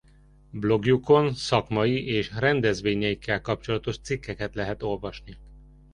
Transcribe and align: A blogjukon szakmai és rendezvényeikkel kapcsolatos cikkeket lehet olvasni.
A 0.53 0.59
blogjukon 0.59 1.33
szakmai 1.33 2.05
és 2.07 2.31
rendezvényeikkel 2.37 3.41
kapcsolatos 3.41 3.99
cikkeket 3.99 4.55
lehet 4.55 4.83
olvasni. 4.83 5.37